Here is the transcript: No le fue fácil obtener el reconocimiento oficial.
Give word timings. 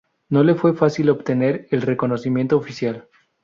No 0.29 0.43
le 0.43 0.55
fue 0.55 0.73
fácil 0.75 1.11
obtener 1.11 1.67
el 1.69 1.83
reconocimiento 1.83 2.57
oficial. 2.57 3.07